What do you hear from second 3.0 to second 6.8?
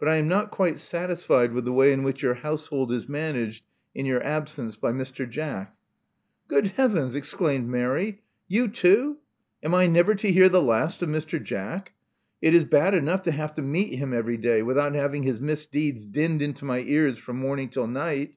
managed in your absence by Mr. Jack." Good